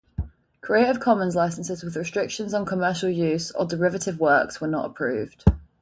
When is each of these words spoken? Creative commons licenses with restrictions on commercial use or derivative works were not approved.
Creative 0.61 0.99
commons 0.99 1.35
licenses 1.35 1.83
with 1.83 1.95
restrictions 1.95 2.55
on 2.55 2.65
commercial 2.65 3.07
use 3.07 3.51
or 3.51 3.65
derivative 3.67 4.19
works 4.19 4.59
were 4.59 4.65
not 4.67 4.85
approved. 4.85 5.43